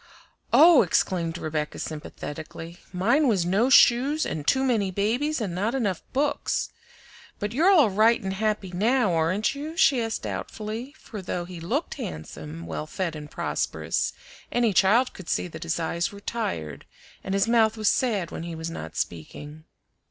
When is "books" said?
6.11-6.71